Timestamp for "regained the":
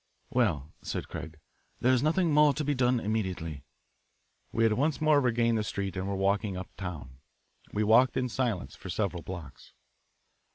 5.21-5.63